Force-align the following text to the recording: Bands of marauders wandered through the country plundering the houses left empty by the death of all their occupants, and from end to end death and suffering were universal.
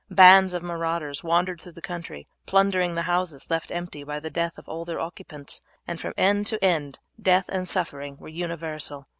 Bands 0.09 0.55
of 0.55 0.63
marauders 0.63 1.23
wandered 1.23 1.61
through 1.61 1.73
the 1.73 1.79
country 1.83 2.27
plundering 2.47 2.95
the 2.95 3.03
houses 3.03 3.51
left 3.51 3.69
empty 3.69 4.03
by 4.03 4.19
the 4.19 4.31
death 4.31 4.57
of 4.57 4.67
all 4.67 4.83
their 4.83 4.99
occupants, 4.99 5.61
and 5.87 6.01
from 6.01 6.15
end 6.17 6.47
to 6.47 6.63
end 6.65 6.97
death 7.21 7.47
and 7.49 7.69
suffering 7.69 8.17
were 8.17 8.27
universal. 8.27 9.05